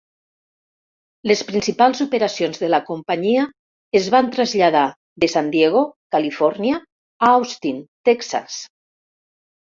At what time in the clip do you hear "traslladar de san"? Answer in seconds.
4.37-5.51